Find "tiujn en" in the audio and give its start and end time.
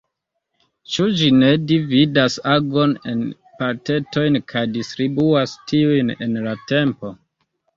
5.73-6.37